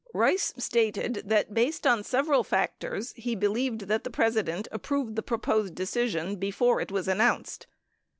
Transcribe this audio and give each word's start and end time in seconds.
22 0.13 0.17
Rice 0.19 0.53
stated 0.57 1.13
that 1.27 1.53
based 1.53 1.85
on 1.85 2.03
several 2.03 2.43
factors 2.43 3.13
he 3.15 3.35
believed 3.35 3.81
that 3.81 4.03
the 4.03 4.09
Presi 4.09 4.43
dent 4.43 4.67
approved 4.71 5.15
the 5.15 5.21
proposed 5.21 5.75
decision 5.75 6.37
before 6.37 6.81
it 6.81 6.91
was 6.91 7.07
announced. 7.07 7.67